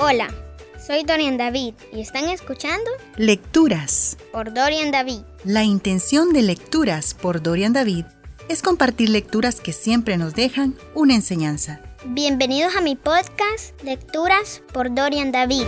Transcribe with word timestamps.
Hola, 0.00 0.28
soy 0.86 1.02
Dorian 1.02 1.36
David 1.38 1.74
y 1.92 2.00
están 2.00 2.28
escuchando 2.28 2.88
Lecturas 3.16 4.16
por 4.30 4.54
Dorian 4.54 4.92
David. 4.92 5.22
La 5.42 5.64
intención 5.64 6.32
de 6.32 6.42
Lecturas 6.42 7.14
por 7.14 7.42
Dorian 7.42 7.72
David 7.72 8.04
es 8.48 8.62
compartir 8.62 9.08
lecturas 9.08 9.60
que 9.60 9.72
siempre 9.72 10.16
nos 10.16 10.36
dejan 10.36 10.76
una 10.94 11.16
enseñanza. 11.16 11.80
Bienvenidos 12.06 12.76
a 12.76 12.80
mi 12.80 12.94
podcast 12.94 13.82
Lecturas 13.82 14.62
por 14.72 14.94
Dorian 14.94 15.32
David. 15.32 15.64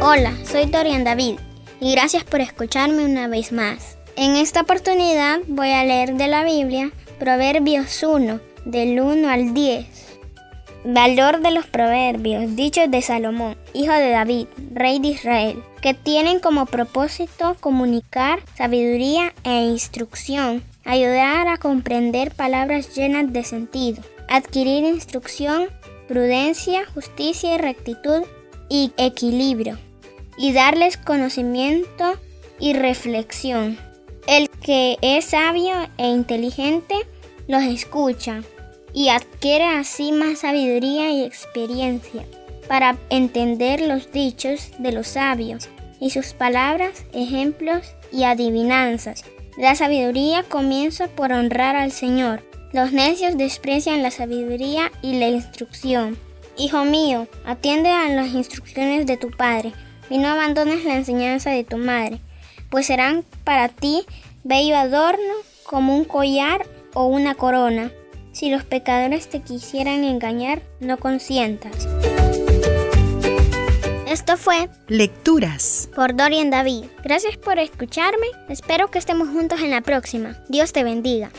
Hola, 0.00 0.34
soy 0.44 0.66
Dorian 0.66 1.04
David 1.04 1.38
y 1.80 1.92
gracias 1.92 2.24
por 2.24 2.40
escucharme 2.40 3.04
una 3.04 3.28
vez 3.28 3.52
más. 3.52 3.96
En 4.16 4.34
esta 4.34 4.62
oportunidad 4.62 5.38
voy 5.46 5.70
a 5.70 5.84
leer 5.84 6.14
de 6.14 6.26
la 6.26 6.42
Biblia 6.42 6.90
Proverbios 7.20 8.02
1, 8.02 8.40
del 8.66 9.00
1 9.00 9.28
al 9.28 9.54
10. 9.54 9.86
Valor 10.84 11.40
de 11.40 11.52
los 11.52 11.66
proverbios, 11.66 12.56
dichos 12.56 12.90
de 12.90 13.00
Salomón, 13.00 13.56
hijo 13.72 13.92
de 13.92 14.10
David, 14.10 14.46
rey 14.72 14.98
de 14.98 15.08
Israel, 15.08 15.62
que 15.80 15.94
tienen 15.94 16.40
como 16.40 16.66
propósito 16.66 17.56
comunicar 17.60 18.40
sabiduría 18.56 19.32
e 19.44 19.62
instrucción, 19.62 20.62
ayudar 20.84 21.48
a 21.48 21.58
comprender 21.58 22.32
palabras 22.32 22.94
llenas 22.94 23.32
de 23.32 23.44
sentido, 23.44 24.02
adquirir 24.28 24.84
instrucción, 24.84 25.68
prudencia, 26.08 26.84
justicia 26.92 27.54
y 27.54 27.58
rectitud 27.58 28.22
y 28.68 28.92
equilibrio, 28.96 29.78
y 30.36 30.52
darles 30.52 30.96
conocimiento 30.96 32.14
y 32.58 32.74
reflexión. 32.74 33.78
El 34.26 34.50
que 34.50 34.98
es 35.02 35.26
sabio 35.26 35.74
e 35.98 36.08
inteligente 36.08 36.96
los 37.46 37.62
escucha 37.62 38.42
y 38.96 39.10
adquiere 39.10 39.66
así 39.66 40.10
más 40.10 40.38
sabiduría 40.38 41.10
y 41.10 41.22
experiencia 41.22 42.24
para 42.66 42.96
entender 43.10 43.82
los 43.82 44.10
dichos 44.10 44.70
de 44.78 44.90
los 44.90 45.06
sabios 45.06 45.68
y 46.00 46.08
sus 46.08 46.32
palabras, 46.32 47.04
ejemplos 47.12 47.94
y 48.10 48.24
adivinanzas. 48.24 49.22
La 49.58 49.74
sabiduría 49.74 50.44
comienza 50.44 51.08
por 51.08 51.30
honrar 51.32 51.76
al 51.76 51.92
Señor. 51.92 52.42
Los 52.72 52.92
necios 52.92 53.36
desprecian 53.36 54.02
la 54.02 54.10
sabiduría 54.10 54.90
y 55.02 55.18
la 55.18 55.28
instrucción. 55.28 56.16
Hijo 56.56 56.86
mío, 56.86 57.28
atiende 57.44 57.90
a 57.90 58.08
las 58.08 58.28
instrucciones 58.28 59.04
de 59.04 59.18
tu 59.18 59.30
Padre 59.30 59.74
y 60.08 60.16
no 60.16 60.28
abandones 60.28 60.86
la 60.86 60.96
enseñanza 60.96 61.50
de 61.50 61.64
tu 61.64 61.76
madre, 61.76 62.20
pues 62.70 62.86
serán 62.86 63.26
para 63.44 63.68
ti 63.68 64.06
bello 64.42 64.74
adorno 64.78 65.34
como 65.64 65.94
un 65.94 66.06
collar 66.06 66.66
o 66.94 67.04
una 67.04 67.34
corona. 67.34 67.92
Si 68.36 68.50
los 68.50 68.64
pecadores 68.64 69.30
te 69.30 69.40
quisieran 69.40 70.04
engañar, 70.04 70.60
no 70.78 70.98
consientas. 70.98 71.88
Esto 74.06 74.36
fue 74.36 74.68
Lecturas 74.88 75.88
por 75.96 76.14
Dorian 76.14 76.50
David. 76.50 76.84
Gracias 77.02 77.38
por 77.38 77.58
escucharme. 77.58 78.26
Espero 78.50 78.88
que 78.88 78.98
estemos 78.98 79.30
juntos 79.30 79.62
en 79.62 79.70
la 79.70 79.80
próxima. 79.80 80.36
Dios 80.50 80.72
te 80.72 80.84
bendiga. 80.84 81.30